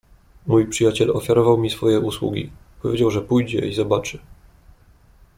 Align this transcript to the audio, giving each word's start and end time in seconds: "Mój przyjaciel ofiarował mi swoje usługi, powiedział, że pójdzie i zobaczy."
"Mój 0.47 0.67
przyjaciel 0.67 1.11
ofiarował 1.11 1.57
mi 1.57 1.69
swoje 1.69 1.99
usługi, 1.99 2.49
powiedział, 2.81 3.11
że 3.11 3.21
pójdzie 3.21 3.59
i 3.59 3.73
zobaczy." 3.73 4.19